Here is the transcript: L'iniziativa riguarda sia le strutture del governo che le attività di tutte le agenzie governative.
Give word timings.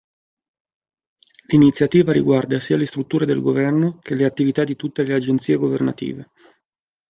L'iniziativa 1.49 2.11
riguarda 2.11 2.59
sia 2.59 2.75
le 2.75 2.87
strutture 2.87 3.27
del 3.27 3.39
governo 3.39 3.99
che 4.01 4.15
le 4.15 4.25
attività 4.25 4.63
di 4.63 4.75
tutte 4.75 5.03
le 5.03 5.13
agenzie 5.13 5.57
governative. 5.57 6.31